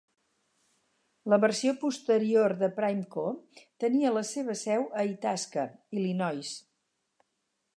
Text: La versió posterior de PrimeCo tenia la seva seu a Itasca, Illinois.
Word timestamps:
La 1.33 1.37
versió 1.41 1.73
posterior 1.83 2.55
de 2.63 2.69
PrimeCo 2.79 3.25
tenia 3.85 4.15
la 4.17 4.25
seva 4.31 4.57
seu 4.63 4.89
a 5.03 5.07
Itasca, 5.11 5.67
Illinois. 5.99 6.55